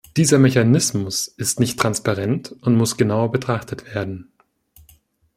Dieser 0.17 0.39
Mechanismus 0.39 1.27
ist 1.27 1.59
nicht 1.59 1.79
transparent 1.79 2.53
und 2.63 2.75
muss 2.75 2.97
genauer 2.97 3.31
betrachtet 3.31 3.93
werden. 3.93 4.31